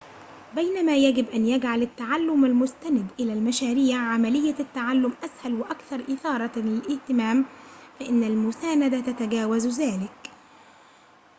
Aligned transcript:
بينما 0.55 0.97
يجب 0.97 1.29
أن 1.29 1.45
يجعل 1.45 1.81
التعلم 1.81 2.45
المستند 2.45 3.07
إلى 3.19 3.33
المشاريع 3.33 3.97
عملية 3.97 4.55
التعلم 4.59 5.13
أسهل 5.23 5.53
وأكثر 5.53 5.99
إثارة 6.09 6.59
للاهتمام 6.59 7.45
فإن 7.99 8.23
المساندة 8.23 8.99
تتجاوز 8.99 9.81
ذلك 9.81 10.29